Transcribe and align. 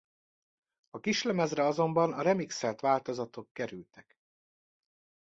A 0.89 0.99
kislemezre 0.99 1.65
azonban 1.65 2.13
a 2.13 2.21
remixelt 2.21 2.79
változatok 2.79 3.49
kerültek. 3.53 4.17